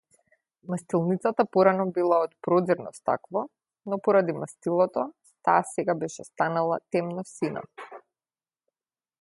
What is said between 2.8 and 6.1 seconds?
стакло, но поради мастилото таа сега